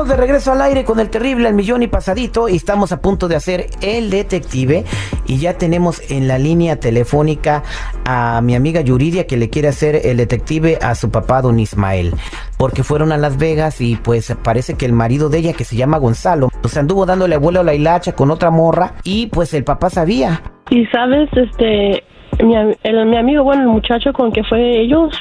De 0.00 0.16
regreso 0.16 0.52
al 0.52 0.62
aire 0.62 0.84
con 0.84 0.98
el 0.98 1.10
terrible 1.10 1.46
al 1.46 1.54
millón 1.54 1.82
y 1.82 1.86
pasadito 1.86 2.48
y 2.48 2.56
estamos 2.56 2.90
a 2.90 3.02
punto 3.02 3.28
de 3.28 3.36
hacer 3.36 3.66
el 3.82 4.08
detective 4.08 4.84
y 5.26 5.38
ya 5.38 5.58
tenemos 5.58 6.00
en 6.10 6.26
la 6.26 6.38
línea 6.38 6.80
telefónica 6.80 7.62
a 8.06 8.40
mi 8.40 8.54
amiga 8.54 8.80
Yuridia 8.80 9.26
que 9.26 9.36
le 9.36 9.50
quiere 9.50 9.68
hacer 9.68 10.00
el 10.04 10.16
detective 10.16 10.78
a 10.80 10.94
su 10.94 11.10
papá 11.10 11.42
don 11.42 11.60
Ismael 11.60 12.14
porque 12.56 12.82
fueron 12.82 13.12
a 13.12 13.18
Las 13.18 13.36
Vegas 13.36 13.82
y 13.82 13.96
pues 13.96 14.34
parece 14.42 14.74
que 14.74 14.86
el 14.86 14.94
marido 14.94 15.28
de 15.28 15.38
ella 15.38 15.52
que 15.52 15.64
se 15.64 15.76
llama 15.76 15.98
Gonzalo 15.98 16.48
pues 16.62 16.76
anduvo 16.78 17.04
dándole 17.04 17.36
vuelo 17.36 17.60
a 17.60 17.64
la 17.64 17.74
hilacha 17.74 18.12
con 18.12 18.30
otra 18.30 18.50
morra 18.50 18.94
y 19.04 19.26
pues 19.26 19.52
el 19.52 19.64
papá 19.64 19.90
sabía. 19.90 20.42
Y 20.70 20.86
sabes, 20.86 21.28
este, 21.34 22.02
mi, 22.42 22.54
el, 22.56 23.06
mi 23.06 23.16
amigo, 23.18 23.44
bueno, 23.44 23.62
el 23.62 23.68
muchacho 23.68 24.12
con 24.14 24.32
que 24.32 24.42
fue 24.44 24.80
ellos, 24.80 25.12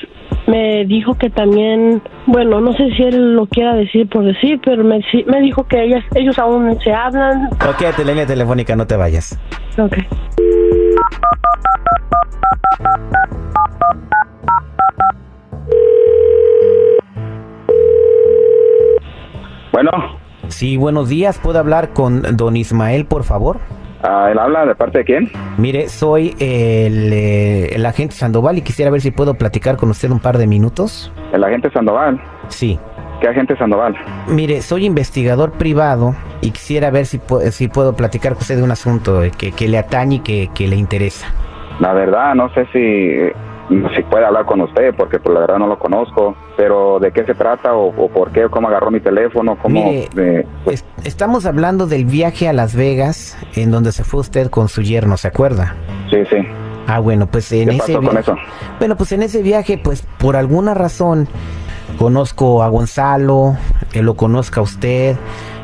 me 0.49 0.85
dijo 0.85 1.15
que 1.15 1.29
también, 1.29 2.01
bueno, 2.25 2.59
no 2.59 2.73
sé 2.73 2.89
si 2.95 3.03
él 3.03 3.35
lo 3.35 3.45
quiera 3.45 3.75
decir 3.75 4.09
por 4.09 4.25
decir, 4.25 4.59
pero 4.65 4.83
me, 4.83 4.99
me 5.27 5.41
dijo 5.41 5.63
que 5.65 5.83
ellas, 5.83 6.03
ellos 6.15 6.37
aún 6.39 6.77
se 6.81 6.91
hablan. 6.91 7.47
Ok, 7.53 7.95
te 7.95 8.03
línea 8.03 8.25
telefónica, 8.25 8.75
no 8.75 8.87
te 8.87 8.95
vayas. 8.95 9.39
Ok. 9.77 9.97
Bueno. 19.71 19.91
Sí, 20.47 20.77
buenos 20.77 21.09
días. 21.09 21.37
¿Puedo 21.37 21.59
hablar 21.59 21.93
con 21.93 22.23
don 22.35 22.57
Ismael, 22.57 23.05
por 23.05 23.23
favor? 23.23 23.59
Ah, 24.01 24.29
¿Él 24.31 24.39
habla 24.39 24.65
de 24.65 24.75
parte 24.75 24.99
de 24.99 25.05
quién? 25.05 25.29
Mire, 25.57 25.89
soy 25.89 26.35
el, 26.39 27.11
eh, 27.11 27.75
el, 27.75 27.85
agente 27.85 28.15
Sandoval 28.15 28.57
y 28.57 28.61
quisiera 28.61 28.89
ver 28.91 29.01
si 29.01 29.11
puedo 29.11 29.33
platicar 29.33 29.75
con 29.75 29.89
usted 29.89 30.09
un 30.09 30.19
par 30.19 30.37
de 30.37 30.47
minutos. 30.47 31.11
¿El 31.33 31.43
agente 31.43 31.69
Sandoval? 31.71 32.21
Sí. 32.47 32.79
¿Qué 33.19 33.27
agente 33.27 33.57
Sandoval? 33.57 33.95
Mire, 34.27 34.61
soy 34.61 34.85
investigador 34.85 35.51
privado 35.51 36.15
y 36.39 36.51
quisiera 36.51 36.89
ver 36.89 37.05
si, 37.05 37.19
si 37.51 37.67
puedo 37.67 37.93
platicar 37.93 38.33
con 38.33 38.41
usted 38.41 38.55
de 38.55 38.63
un 38.63 38.71
asunto 38.71 39.21
que, 39.37 39.51
que 39.51 39.67
le 39.67 39.77
atañe 39.77 40.15
y 40.15 40.19
que, 40.19 40.49
que 40.55 40.67
le 40.67 40.77
interesa. 40.77 41.27
La 41.79 41.93
verdad, 41.93 42.35
no 42.35 42.49
sé 42.53 42.65
si 42.71 43.33
si 43.95 44.03
puede 44.03 44.25
hablar 44.25 44.45
con 44.45 44.61
usted, 44.61 44.93
porque 44.95 45.19
pues 45.19 45.33
la 45.33 45.41
verdad 45.41 45.59
no 45.59 45.67
lo 45.67 45.77
conozco, 45.77 46.35
pero 46.57 46.99
de 46.99 47.11
qué 47.11 47.23
se 47.25 47.35
trata 47.35 47.73
o, 47.73 47.91
por 48.09 48.31
qué, 48.31 48.45
o 48.45 48.51
cómo 48.51 48.67
agarró 48.67 48.91
mi 48.91 48.99
teléfono, 48.99 49.57
cómo... 49.61 49.83
Mire, 49.83 50.47
pues 50.65 50.85
estamos 51.03 51.45
hablando 51.45 51.85
del 51.85 52.05
viaje 52.05 52.47
a 52.49 52.53
Las 52.53 52.75
Vegas, 52.75 53.37
en 53.55 53.71
donde 53.71 53.91
se 53.91 54.03
fue 54.03 54.21
usted 54.21 54.49
con 54.49 54.67
su 54.67 54.81
yerno, 54.81 55.17
¿se 55.17 55.27
acuerda? 55.27 55.75
Sí, 56.09 56.17
sí. 56.29 56.37
Ah, 56.87 56.99
bueno, 56.99 57.27
pues 57.27 57.51
en 57.51 57.69
¿Qué 57.69 57.75
ese 57.75 57.93
pasó 57.93 58.07
con 58.07 58.17
eso? 58.17 58.35
Bueno, 58.79 58.97
pues 58.97 59.11
en 59.11 59.21
ese 59.21 59.43
viaje, 59.43 59.77
pues 59.77 60.01
por 60.17 60.35
alguna 60.35 60.73
razón 60.73 61.27
conozco 61.99 62.63
a 62.63 62.69
Gonzalo, 62.69 63.55
que 63.91 64.01
lo 64.01 64.15
conozca 64.15 64.61
usted. 64.61 65.15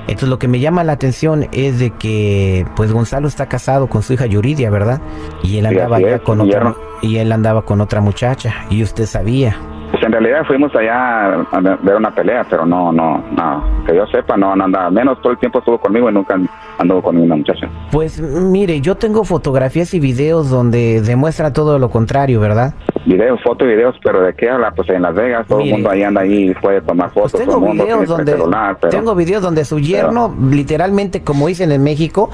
Entonces 0.07 0.29
lo 0.29 0.39
que 0.39 0.47
me 0.47 0.59
llama 0.59 0.83
la 0.83 0.93
atención 0.93 1.47
es 1.51 1.79
de 1.79 1.91
que 1.91 2.65
pues 2.75 2.91
Gonzalo 2.91 3.27
está 3.27 3.47
casado 3.47 3.87
con 3.87 4.03
su 4.03 4.13
hija 4.13 4.25
Yuridia, 4.25 4.69
¿verdad? 4.69 5.01
Y 5.43 5.57
él 5.57 5.65
andaba 5.65 5.97
sí, 5.97 6.03
ya 6.03 6.15
es, 6.15 6.21
con 6.21 6.41
otra 6.41 6.75
y 7.01 7.17
él 7.17 7.31
andaba 7.31 7.63
con 7.63 7.81
otra 7.81 8.01
muchacha 8.01 8.53
y 8.69 8.83
usted 8.83 9.05
sabía. 9.05 9.57
Pues 9.95 10.07
en 10.07 10.11
realidad 10.11 10.43
fuimos 10.45 10.75
allá 10.75 11.35
a 11.53 11.59
ver 11.61 11.95
una 11.95 12.13
pelea, 12.13 12.45
pero 12.49 12.65
no, 12.65 12.91
no, 12.91 13.23
no, 13.31 13.85
que 13.85 13.95
yo 13.95 14.05
sepa, 14.07 14.35
no, 14.35 14.53
no 14.53 14.65
andaba, 14.65 14.89
menos 14.89 15.21
todo 15.21 15.31
el 15.31 15.37
tiempo 15.37 15.59
estuvo 15.59 15.79
conmigo 15.79 16.09
y 16.09 16.13
nunca 16.13 16.37
anduvo 16.77 17.01
con 17.01 17.15
ninguna 17.15 17.37
muchacha. 17.37 17.69
Pues 17.93 18.19
mire, 18.19 18.81
yo 18.81 18.95
tengo 18.95 19.23
fotografías 19.23 19.93
y 19.93 20.01
videos 20.01 20.49
donde 20.49 20.99
demuestra 20.99 21.53
todo 21.53 21.79
lo 21.79 21.89
contrario, 21.89 22.41
¿verdad? 22.41 22.73
Videos, 23.05 23.41
fotos 23.41 23.69
y 23.69 23.71
videos, 23.71 23.95
pero 24.03 24.21
¿de 24.21 24.33
qué 24.33 24.49
habla? 24.49 24.71
Pues 24.71 24.89
en 24.89 25.01
Las 25.01 25.15
Vegas 25.15 25.47
todo 25.47 25.59
Mire, 25.59 25.69
el 25.69 25.75
mundo 25.75 25.89
ahí 25.91 26.03
anda 26.03 26.21
ahí 26.23 26.49
y 26.49 26.53
puede 26.55 26.81
tomar 26.81 27.11
fotos, 27.11 27.31
Pues 27.31 27.43
todo 27.45 27.53
tengo 27.53 27.63
el 27.63 27.69
mundo 27.69 27.83
videos 27.85 28.07
donde 28.09 28.31
celular, 28.33 28.77
pero... 28.81 28.91
tengo 28.91 29.15
videos 29.15 29.41
donde 29.41 29.63
su 29.63 29.79
yerno 29.79 30.35
literalmente 30.51 31.23
como 31.23 31.47
dicen 31.47 31.71
en 31.71 31.81
México 31.81 32.29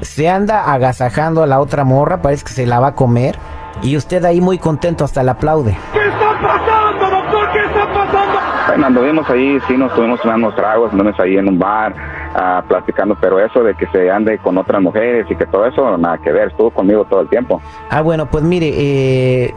se 0.00 0.28
anda 0.28 0.72
agasajando 0.72 1.42
a 1.42 1.48
la 1.48 1.58
otra 1.58 1.82
morra, 1.82 2.22
parece 2.22 2.44
que 2.44 2.52
se 2.52 2.66
la 2.66 2.78
va 2.78 2.88
a 2.88 2.94
comer 2.94 3.34
y 3.82 3.96
usted 3.96 4.24
ahí 4.24 4.40
muy 4.40 4.58
contento 4.58 5.04
hasta 5.04 5.22
le 5.22 5.30
aplaude. 5.30 5.76
Bueno, 8.70 8.86
anduvimos 8.86 9.28
ahí, 9.28 9.58
sí 9.66 9.76
nos 9.76 9.92
tuvimos 9.96 10.20
tomando 10.20 10.54
tragos, 10.54 10.92
anduvimos 10.92 11.18
ahí 11.18 11.36
en 11.36 11.48
un 11.48 11.58
bar, 11.58 11.92
ah, 12.36 12.62
platicando, 12.68 13.16
pero 13.20 13.40
eso 13.40 13.64
de 13.64 13.74
que 13.74 13.84
se 13.88 14.08
ande 14.08 14.38
con 14.38 14.56
otras 14.58 14.80
mujeres 14.80 15.26
y 15.28 15.34
que 15.34 15.44
todo 15.46 15.66
eso, 15.66 15.98
nada 15.98 16.18
que 16.18 16.30
ver, 16.30 16.50
estuvo 16.50 16.70
conmigo 16.70 17.04
todo 17.04 17.22
el 17.22 17.28
tiempo. 17.28 17.60
Ah, 17.88 18.00
bueno, 18.00 18.30
pues 18.30 18.44
mire, 18.44 18.70
eh, 18.72 19.54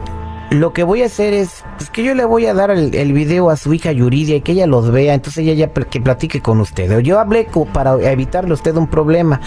lo 0.50 0.72
que 0.72 0.82
voy 0.82 1.02
a 1.02 1.06
hacer 1.06 1.32
es, 1.32 1.64
es 1.78 1.90
que 1.90 2.02
yo 2.02 2.16
le 2.16 2.24
voy 2.24 2.46
a 2.46 2.54
dar 2.54 2.72
el, 2.72 2.92
el 2.92 3.12
video 3.12 3.50
a 3.50 3.56
su 3.56 3.72
hija 3.72 3.92
Yuridia 3.92 4.34
y 4.34 4.40
que 4.40 4.50
ella 4.50 4.66
los 4.66 4.90
vea, 4.90 5.14
entonces 5.14 5.46
ella 5.46 5.54
ya 5.54 5.72
que 5.72 6.00
platique 6.00 6.42
con 6.42 6.58
usted. 6.60 6.98
Yo 6.98 7.20
hablé 7.20 7.46
para 7.72 7.94
evitarle 8.10 8.50
a 8.50 8.54
usted 8.54 8.74
un 8.74 8.88
problema, 8.88 9.40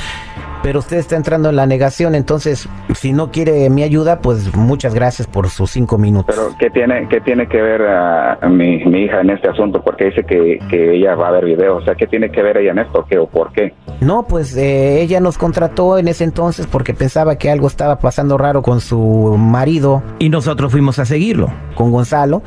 pero 0.63 0.79
usted 0.79 0.97
está 0.97 1.15
entrando 1.15 1.49
en 1.49 1.55
la 1.55 1.65
negación, 1.65 2.15
entonces 2.15 2.69
si 2.95 3.13
no 3.13 3.31
quiere 3.31 3.69
mi 3.69 3.83
ayuda, 3.83 4.19
pues 4.19 4.55
muchas 4.55 4.93
gracias 4.93 5.27
por 5.27 5.49
sus 5.49 5.71
cinco 5.71 5.97
minutos. 5.97 6.35
Pero 6.35 6.55
¿qué 6.59 6.69
tiene, 6.69 7.07
qué 7.09 7.21
tiene 7.21 7.47
que 7.47 7.61
ver 7.61 7.81
ah, 7.83 8.37
mi, 8.49 8.83
mi 8.85 9.03
hija 9.03 9.21
en 9.21 9.29
este 9.29 9.49
asunto? 9.49 9.81
Porque 9.81 10.05
dice 10.05 10.23
que, 10.23 10.59
que 10.69 10.95
ella 10.95 11.15
va 11.15 11.29
a 11.29 11.31
ver 11.31 11.45
videos, 11.45 11.81
o 11.81 11.85
sea, 11.85 11.95
¿qué 11.95 12.07
tiene 12.07 12.29
que 12.29 12.41
ver 12.41 12.57
ella 12.57 12.71
en 12.71 12.79
esto? 12.79 13.05
¿Qué 13.09 13.17
o 13.17 13.27
por 13.27 13.51
qué? 13.51 13.73
No, 14.01 14.23
pues 14.23 14.55
eh, 14.57 15.01
ella 15.01 15.19
nos 15.19 15.37
contrató 15.37 15.97
en 15.97 16.07
ese 16.07 16.23
entonces 16.23 16.67
porque 16.67 16.93
pensaba 16.93 17.37
que 17.37 17.49
algo 17.49 17.67
estaba 17.67 17.99
pasando 17.99 18.37
raro 18.37 18.61
con 18.61 18.81
su 18.81 19.35
marido 19.37 20.03
y 20.19 20.29
nosotros 20.29 20.71
fuimos 20.71 20.99
a 20.99 21.05
seguirlo 21.05 21.49
con 21.75 21.91
Gonzalo. 21.91 22.41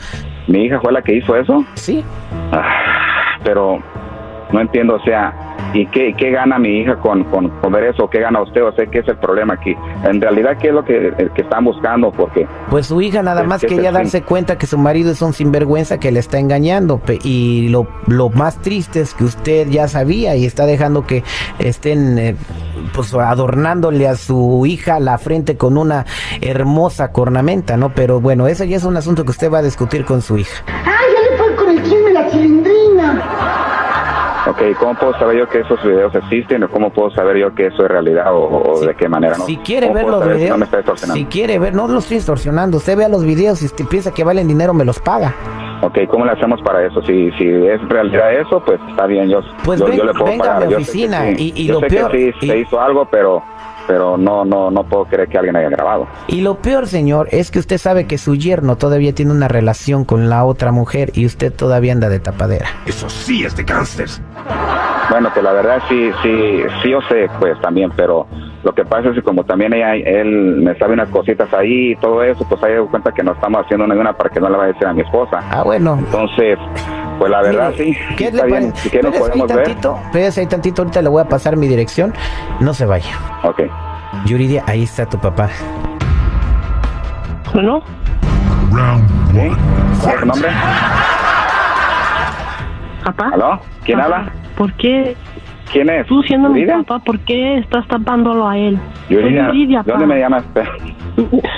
¿Mi 0.48 0.64
hija 0.64 0.80
fue 0.80 0.92
la 0.92 1.02
que 1.02 1.16
hizo 1.16 1.36
eso? 1.36 1.64
Sí. 1.74 2.04
Ah, 2.52 3.38
pero 3.44 3.78
no 4.52 4.60
entiendo, 4.60 4.96
o 4.96 5.00
sea, 5.04 5.49
¿y 5.72 5.86
qué, 5.86 6.14
qué 6.16 6.30
gana 6.30 6.58
mi 6.58 6.80
hija 6.80 6.96
con, 6.96 7.24
con, 7.24 7.48
con 7.48 7.72
ver 7.72 7.84
eso? 7.84 8.08
¿Qué 8.10 8.20
gana 8.20 8.42
usted? 8.42 8.64
O 8.64 8.72
sea, 8.72 8.86
¿qué 8.86 8.98
es 9.00 9.08
el 9.08 9.16
problema 9.16 9.54
aquí? 9.54 9.74
En 10.04 10.20
realidad, 10.20 10.56
¿qué 10.60 10.68
es 10.68 10.74
lo 10.74 10.84
que, 10.84 11.12
el 11.16 11.30
que 11.32 11.42
están 11.42 11.64
buscando? 11.64 12.10
Porque 12.12 12.46
Pues 12.70 12.86
su 12.86 13.00
hija 13.00 13.22
nada 13.22 13.42
más 13.44 13.60
que 13.60 13.68
quería 13.68 13.90
fin. 13.90 13.94
darse 14.02 14.22
cuenta 14.22 14.58
que 14.58 14.66
su 14.66 14.78
marido 14.78 15.10
es 15.12 15.22
un 15.22 15.32
sinvergüenza 15.32 15.98
que 15.98 16.10
le 16.12 16.20
está 16.20 16.38
engañando. 16.38 17.00
Y 17.24 17.68
lo, 17.68 17.86
lo 18.06 18.30
más 18.30 18.60
triste 18.62 19.00
es 19.00 19.14
que 19.14 19.24
usted 19.24 19.68
ya 19.68 19.88
sabía 19.88 20.36
y 20.36 20.44
está 20.46 20.66
dejando 20.66 21.06
que 21.06 21.22
estén 21.58 22.18
eh, 22.18 22.36
pues 22.94 23.14
adornándole 23.14 24.08
a 24.08 24.16
su 24.16 24.64
hija 24.66 24.98
la 25.00 25.18
frente 25.18 25.56
con 25.56 25.76
una 25.78 26.04
hermosa 26.40 27.12
cornamenta, 27.12 27.76
¿no? 27.76 27.92
Pero 27.94 28.20
bueno, 28.20 28.46
eso 28.48 28.64
ya 28.64 28.76
es 28.76 28.84
un 28.84 28.96
asunto 28.96 29.24
que 29.24 29.30
usted 29.30 29.50
va 29.50 29.58
a 29.58 29.62
discutir 29.62 30.04
con 30.04 30.22
su 30.22 30.38
hija. 30.38 30.64
¡Ay, 30.66 31.06
ya 31.14 31.30
le 31.30 31.36
fue 31.36 31.54
con 31.56 31.70
el 31.70 31.82
chisme 31.82 32.12
la 32.12 32.28
cilindrina! 32.30 33.22
Ok, 34.48 34.62
¿cómo 34.78 34.94
puedo 34.94 35.12
saber 35.18 35.38
yo 35.38 35.48
que 35.48 35.60
esos 35.60 35.82
videos 35.82 36.14
existen 36.14 36.62
o 36.64 36.68
cómo 36.70 36.90
puedo 36.90 37.10
saber 37.10 37.36
yo 37.36 37.54
que 37.54 37.66
eso 37.66 37.82
es 37.84 37.88
realidad 37.90 38.32
o, 38.34 38.72
o 38.72 38.80
de 38.80 38.94
qué 38.94 39.08
manera? 39.08 39.36
¿no? 39.36 39.44
Si 39.44 39.56
quiere 39.58 39.88
¿Cómo 39.88 39.94
ver 39.98 40.06
los 40.06 40.20
saber 40.20 40.34
si 40.36 40.42
videos, 40.44 40.58
no 40.58 40.66
me 40.66 41.14
si 41.14 41.24
quiere 41.26 41.58
ver, 41.58 41.74
no 41.74 41.86
lo 41.88 41.98
estoy 41.98 42.16
extorsionando, 42.16 42.78
usted 42.78 42.96
vea 42.96 43.08
los 43.08 43.24
videos 43.24 43.62
y 43.62 43.66
usted 43.66 43.84
piensa 43.86 44.12
que 44.12 44.24
valen 44.24 44.48
dinero, 44.48 44.72
me 44.72 44.84
los 44.84 44.98
paga. 44.98 45.34
Ok, 45.82 45.98
¿cómo 46.08 46.24
le 46.26 46.32
hacemos 46.32 46.60
para 46.62 46.84
eso? 46.86 47.00
Si, 47.02 47.30
si 47.32 47.44
es 47.48 47.80
realidad 47.88 48.32
eso, 48.34 48.62
pues 48.64 48.80
está 48.88 49.06
bien, 49.06 49.28
yo, 49.28 49.40
Pues 49.64 49.80
yo, 49.80 49.86
ven- 49.86 49.96
yo 49.96 50.04
le 50.04 50.12
puedo 50.12 50.26
venga 50.26 50.56
a 50.56 50.60
mi 50.60 50.64
Yo 50.64 50.70
sé 50.70 50.76
que 50.76 50.82
oficina 50.82 51.22
sí. 51.22 51.52
y- 51.56 51.62
y 51.62 51.66
yo 51.66 51.74
lo 51.74 51.80
sé 51.80 51.86
peor- 51.88 52.10
que 52.10 52.32
sí 52.40 52.46
y- 52.46 52.48
se 52.48 52.58
hizo 52.58 52.80
algo, 52.80 53.06
pero 53.10 53.42
pero 53.86 54.16
no 54.16 54.44
no 54.44 54.70
no 54.70 54.84
puedo 54.84 55.04
creer 55.04 55.28
que 55.28 55.38
alguien 55.38 55.56
haya 55.56 55.68
grabado. 55.68 56.06
Y 56.28 56.40
lo 56.40 56.56
peor, 56.56 56.86
señor, 56.86 57.28
es 57.30 57.50
que 57.50 57.58
usted 57.58 57.78
sabe 57.78 58.06
que 58.06 58.18
su 58.18 58.36
yerno 58.36 58.76
todavía 58.76 59.14
tiene 59.14 59.32
una 59.32 59.48
relación 59.48 60.04
con 60.04 60.28
la 60.28 60.44
otra 60.44 60.72
mujer 60.72 61.10
y 61.14 61.26
usted 61.26 61.52
todavía 61.52 61.92
anda 61.92 62.08
de 62.08 62.20
tapadera. 62.20 62.66
Eso 62.86 63.08
sí 63.08 63.44
es 63.44 63.56
de 63.56 63.64
gángsters. 63.64 64.20
Bueno, 65.10 65.30
pues 65.32 65.44
la 65.44 65.52
verdad 65.52 65.82
sí 65.88 66.10
sí 66.22 66.62
sí 66.82 66.90
yo 66.90 67.00
sé, 67.08 67.28
pues 67.38 67.60
también, 67.60 67.90
pero 67.96 68.26
lo 68.62 68.74
que 68.74 68.84
pasa 68.84 69.08
es 69.08 69.14
que 69.14 69.22
como 69.22 69.44
también 69.44 69.72
ella, 69.72 69.94
él 69.94 70.60
me 70.62 70.74
sabe 70.76 70.92
unas 70.94 71.08
cositas 71.08 71.52
ahí 71.54 71.92
y 71.92 71.96
todo 71.96 72.22
eso, 72.22 72.44
pues 72.48 72.62
ahí 72.62 72.74
doy 72.74 72.86
cuenta 72.88 73.10
que 73.12 73.22
no 73.22 73.32
estamos 73.32 73.62
haciendo 73.64 73.86
ninguna 73.86 74.12
para 74.12 74.28
que 74.30 74.38
no 74.40 74.48
le 74.50 74.56
vaya 74.56 74.70
a 74.70 74.72
decir 74.72 74.86
a 74.86 74.92
mi 74.92 75.00
esposa. 75.00 75.40
Ah, 75.50 75.62
bueno. 75.62 75.96
Entonces, 75.98 76.58
pues 77.18 77.30
la 77.30 77.40
verdad 77.42 77.72
Mire, 77.78 77.84
sí, 77.94 77.98
¿qué 78.16 78.24
está 78.28 78.44
le 78.44 78.58
bien. 78.58 78.72
Espérese 78.74 79.08
ahí 79.08 79.18
podemos 79.18 79.48
ver. 79.54 79.70
espérese 79.70 80.40
ahí 80.40 80.46
tantito, 80.46 80.82
ahorita 80.82 81.00
le 81.02 81.08
voy 81.08 81.22
a 81.22 81.28
pasar 81.28 81.56
mi 81.56 81.68
dirección. 81.68 82.12
No 82.60 82.74
se 82.74 82.84
vaya. 82.84 83.12
Ok. 83.44 83.62
Yuridia, 84.26 84.62
ahí 84.66 84.82
está 84.82 85.06
tu 85.06 85.18
papá. 85.18 85.48
Bueno, 87.54 87.82
Round 88.72 89.10
one. 89.36 89.56
¿Cuál 90.02 90.14
es 90.14 90.20
tu 90.20 90.26
nombre? 90.26 90.50
papá. 93.04 93.30
¿Aló? 93.32 93.60
¿Quién 93.84 93.98
Papá, 93.98 94.16
habla? 94.16 94.32
¿Por 94.56 94.72
qué 94.74 95.16
¿Quién 95.72 95.88
es? 95.90 96.06
tú 96.06 96.22
siendo 96.22 96.48
mi 96.48 96.64
papá, 96.66 96.98
por 96.98 97.18
qué 97.20 97.58
estás 97.58 97.86
tapándolo 97.88 98.48
a 98.48 98.58
él? 98.58 98.78
Yuridia, 99.08 99.82
¿de 99.82 99.92
dónde 99.92 100.06
me 100.06 100.18
llamas? 100.18 100.44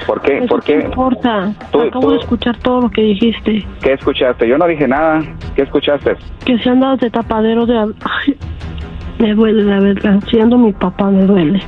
¿Por 0.06 0.20
qué? 0.22 0.38
Eso 0.38 0.46
¿Por 0.48 0.62
qué 0.62 0.78
qué? 0.78 0.84
importa? 0.84 1.52
Tú- 1.70 1.80
Acabo 1.82 2.00
tú- 2.06 2.10
de 2.12 2.16
escuchar 2.18 2.56
todo 2.58 2.82
lo 2.82 2.90
que 2.90 3.02
dijiste. 3.02 3.66
¿Qué 3.82 3.92
escuchaste? 3.94 4.46
Yo 4.48 4.58
no 4.58 4.66
dije 4.66 4.86
nada. 4.88 5.20
¿Qué 5.54 5.62
escuchaste? 5.62 6.16
Que 6.44 6.58
se 6.58 6.70
andas 6.70 6.98
de 7.00 7.10
tapadero 7.10 7.64
de... 7.66 7.76
Ay, 8.04 8.36
me 9.18 9.34
duele, 9.34 9.62
la 9.64 9.80
verdad. 9.80 10.20
Siendo 10.30 10.58
mi 10.58 10.72
papá, 10.72 11.06
me 11.10 11.24
duele. 11.24 11.60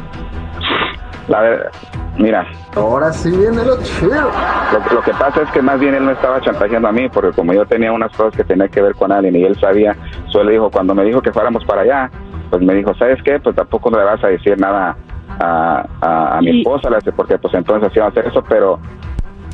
La 1.29 1.41
ver- 1.41 1.71
Mira, 2.17 2.47
Ahora 2.77 3.13
sí 3.13 3.29
viene 3.29 3.65
lo 3.65 3.77
chido. 3.83 4.13
lo, 4.15 4.95
lo 4.95 5.03
que 5.03 5.11
pasa 5.13 5.43
es 5.43 5.51
que 5.51 5.61
más 5.61 5.81
bien 5.81 5.95
él 5.97 6.03
me 6.05 6.13
estaba 6.13 6.41
chantajeando 6.41 6.87
a 6.87 6.93
mí, 6.93 7.09
porque 7.09 7.33
como 7.33 7.53
yo 7.53 7.65
tenía 7.67 7.91
unas 7.91 8.13
cosas 8.17 8.37
que 8.37 8.45
tenía 8.45 8.69
que 8.69 8.81
ver 8.81 8.95
con 8.95 9.11
alguien 9.11 9.35
y 9.35 9.43
él 9.43 9.57
sabía, 9.59 9.97
solo 10.29 10.51
dijo, 10.51 10.71
cuando 10.71 10.95
me 10.95 11.03
dijo 11.05 11.21
que 11.21 11.33
fuéramos 11.33 11.65
para 11.65 11.83
allá, 11.83 12.11
pues 12.51 12.63
me 12.63 12.75
dijo, 12.75 12.95
¿sabes 12.95 13.23
qué? 13.23 13.39
Pues 13.41 13.57
tampoco 13.57 13.91
le 13.91 14.05
vas 14.05 14.23
a 14.23 14.29
decir 14.29 14.59
nada 14.59 14.97
a, 15.41 15.85
a, 16.01 16.39
a 16.39 16.41
mi 16.41 16.61
esposa, 16.61 16.89
porque 17.17 17.39
pues 17.39 17.55
entonces 17.55 17.91
sí 17.93 17.99
va 18.01 18.07
a 18.07 18.09
hacer 18.09 18.27
eso, 18.27 18.43
pero... 18.49 18.79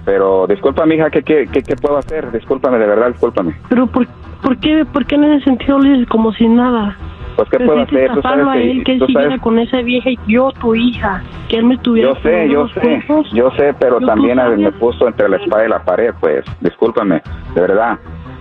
Pero 0.04 0.46
disculpa, 0.46 0.86
mija, 0.86 1.10
¿qué, 1.10 1.22
qué, 1.22 1.46
qué, 1.52 1.62
qué 1.62 1.76
puedo 1.76 1.98
hacer? 1.98 2.32
Discúlpame, 2.32 2.78
de 2.78 2.86
verdad, 2.86 3.08
discúlpame. 3.08 3.54
Pero 3.68 3.86
¿por, 3.86 4.06
por, 4.42 4.56
qué, 4.58 4.84
¿por 4.90 5.04
qué 5.04 5.16
en 5.16 5.24
ese 5.24 5.44
sentido 5.44 5.78
le 5.78 5.90
dices 5.90 6.08
como 6.08 6.32
si 6.32 6.48
nada? 6.48 6.96
Pues, 7.36 7.48
¿qué 7.50 7.58
puedo 7.60 7.80
hacer? 7.82 8.10
Tú 8.14 8.22
sabes 8.22 8.46
a 8.46 8.56
él, 8.56 8.82
que 8.82 8.92
él 8.92 8.98
tú 8.98 9.06
siguiera 9.06 9.28
sabes- 9.28 9.42
con 9.42 9.58
esa 9.58 9.82
vieja 9.82 10.10
y 10.10 10.18
yo, 10.26 10.50
tu 10.52 10.74
hija, 10.74 11.22
que 11.48 11.58
él 11.58 11.64
me 11.66 11.76
tuviera 11.78 12.14
Yo 12.14 12.20
sé, 12.22 12.48
yo 12.48 12.68
sé, 12.68 13.04
yo 13.32 13.50
sé, 13.52 13.74
pero 13.78 14.00
Yo 14.00 14.06
también 14.06 14.38
me 14.56 14.72
puso 14.72 15.06
entre 15.06 15.28
la 15.28 15.36
espada 15.36 15.66
y 15.66 15.68
la 15.68 15.84
pared, 15.84 16.14
pues, 16.18 16.44
discúlpame, 16.60 17.20
de 17.54 17.60
verdad. 17.60 17.98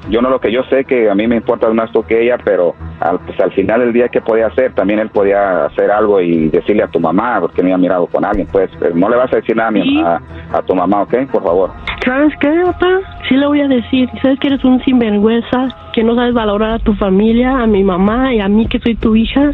Yo 0.10 0.22
no 0.22 0.30
lo 0.30 0.40
que 0.40 0.52
yo 0.54 0.63
sé 0.63 0.86
que 0.86 1.10
a 1.10 1.13
mí 1.13 1.28
me 1.28 1.36
importa 1.36 1.69
más 1.74 1.92
tú 1.92 2.04
que 2.04 2.24
ella, 2.24 2.38
pero 2.44 2.74
al, 3.00 3.19
pues, 3.19 3.40
al 3.40 3.51
final 3.51 3.80
del 3.81 3.94
día, 3.94 4.10
¿qué 4.10 4.22
podía 4.22 4.48
hacer? 4.48 4.74
También 4.74 5.00
él 5.00 5.10
podía 5.10 5.66
hacer 5.66 5.90
algo 5.92 6.19
y 6.22 6.50
decirle 6.50 6.84
a 6.84 6.88
tu 6.88 7.00
mamá, 7.00 7.38
porque 7.42 7.62
me 7.63 7.69
había 7.74 7.78
mirado 7.81 8.07
con 8.07 8.25
alguien, 8.25 8.48
pues, 8.51 8.69
eh, 8.81 8.92
no 8.94 9.10
le 9.10 9.16
vas 9.16 9.31
a 9.34 9.38
decir 9.38 9.56
nada 9.56 9.69
a, 9.69 9.72
mi- 9.72 10.01
a, 10.01 10.22
a 10.54 10.62
tu 10.63 10.75
mamá, 10.75 11.04
¿ok? 11.04 11.13
Por 11.31 11.44
favor. 11.44 11.72
¿Sabes 12.06 12.34
qué, 12.40 12.50
papá? 12.66 13.00
Sí 13.28 13.36
le 13.36 13.46
voy 13.46 13.62
a 13.62 13.68
decir. 13.68 14.10
¿Sabes 14.22 14.40
que 14.40 14.48
eres 14.48 14.63
un 14.63 14.81
sinvergüenza? 14.84 15.68
Que 15.94 16.04
no 16.04 16.16
sabes 16.16 16.34
valorar 16.34 16.72
a 16.72 16.80
tu 16.80 16.94
familia, 16.96 17.51
a 17.60 17.68
mi 17.68 17.84
mamá 17.84 18.34
y 18.34 18.40
a 18.40 18.48
mí 18.48 18.68
que 18.68 18.80
soy 18.80 18.96
tu 18.96 19.16
hija. 19.16 19.52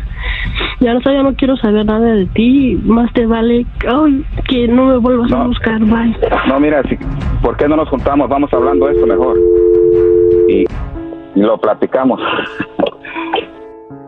Ya 0.79 0.93
no, 0.93 0.99
ya 1.01 1.23
no 1.23 1.33
quiero 1.35 1.57
saber 1.57 1.85
nada 1.85 2.05
de 2.13 2.25
ti. 2.27 2.79
Más 2.83 3.11
te 3.13 3.25
vale 3.25 3.65
ay, 3.87 4.23
que 4.47 4.67
no 4.67 4.85
me 4.85 4.97
vuelvas 4.97 5.31
a 5.31 5.43
buscar. 5.47 5.79
Bye. 5.79 6.15
No, 6.47 6.59
mira, 6.59 6.83
si, 6.83 6.97
¿por 7.41 7.57
qué 7.57 7.67
no 7.67 7.75
nos 7.75 7.89
juntamos? 7.89 8.29
Vamos 8.29 8.53
hablando 8.53 8.85
de 8.87 8.93
esto 8.93 9.07
mejor. 9.07 9.37
Y, 10.47 10.65
y 11.35 11.41
lo 11.41 11.57
platicamos. 11.57 12.21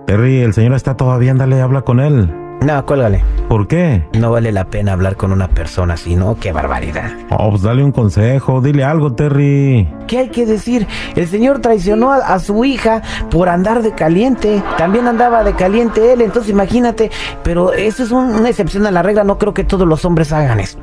Terry, 0.08 0.40
el 0.42 0.54
señor 0.54 0.74
está 0.74 0.96
todavía, 0.96 1.32
ándale, 1.32 1.62
habla 1.62 1.82
con 1.82 2.00
él. 2.00 2.34
No, 2.62 2.86
cuélgale. 2.86 3.24
¿Por 3.50 3.68
qué? 3.68 4.08
No 4.18 4.32
vale 4.32 4.52
la 4.52 4.66
pena 4.66 4.94
hablar 4.94 5.16
con 5.16 5.32
una 5.32 5.48
persona 5.50 5.94
así, 5.94 6.16
¿no? 6.16 6.38
Qué 6.40 6.52
barbaridad. 6.52 7.12
Oh, 7.30 7.50
pues 7.52 7.62
dale 7.62 7.84
un 7.84 7.92
consejo, 7.92 8.62
dile 8.62 8.84
algo, 8.84 9.14
Terry. 9.14 9.88
¿Qué 10.08 10.20
hay 10.20 10.30
que 10.30 10.46
decir? 10.46 10.88
El 11.16 11.28
señor 11.28 11.60
traicionó 11.60 12.12
a, 12.12 12.18
a 12.18 12.40
su 12.40 12.66
hija 12.66 13.02
por 13.30 13.48
andar 13.50 13.84
de 13.84 13.92
caliente. 13.92 14.64
También 14.78 15.08
andaba 15.08 15.44
de 15.44 15.54
caliente 15.54 16.14
él, 16.14 16.22
entonces 16.22 16.50
imagínate. 16.52 17.12
Pero 17.44 17.74
eso 17.74 18.02
es 18.04 18.12
un- 18.12 18.34
una 18.34 18.50
excepción 18.50 18.88
a 18.88 18.92
la 18.92 19.04
regla. 19.04 19.24
No 19.24 19.38
creo 19.38 19.54
que 19.54 19.64
todos 19.66 19.88
los 19.88 20.04
hombres 20.06 20.32
hagan 20.34 20.60
eso. 20.60 20.80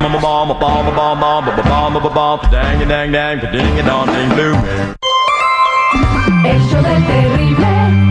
El 6.45 6.61
show 6.69 6.83
del 6.83 7.07
terrible. 7.07 8.04